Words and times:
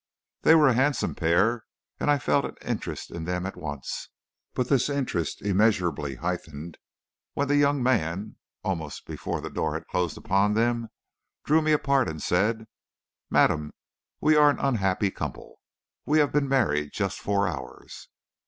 "They 0.41 0.55
were 0.55 0.69
a 0.69 0.73
handsome 0.73 1.13
pair, 1.13 1.63
and 1.99 2.09
I 2.09 2.17
felt 2.17 2.43
an 2.45 2.55
interest 2.63 3.11
in 3.11 3.25
them 3.25 3.45
at 3.45 3.55
once. 3.55 4.09
But 4.55 4.67
this 4.67 4.89
interest 4.89 5.43
immeasurably 5.43 6.15
heightened 6.15 6.79
when 7.35 7.47
the 7.49 7.55
young 7.55 7.83
man, 7.83 8.37
almost 8.63 9.05
before 9.05 9.41
the 9.41 9.51
door 9.51 9.75
had 9.75 9.85
closed 9.85 10.17
upon 10.17 10.55
them, 10.55 10.87
drew 11.43 11.61
me 11.61 11.71
apart 11.71 12.09
and 12.09 12.19
said: 12.19 12.65
'Madame, 13.29 13.73
we 14.19 14.35
are 14.35 14.49
an 14.49 14.57
unhappy 14.57 15.11
couple. 15.11 15.59
We 16.07 16.17
have 16.17 16.31
been 16.31 16.49
married 16.49 16.93
just 16.93 17.19
four 17.19 17.47
hours.'" 17.47 18.07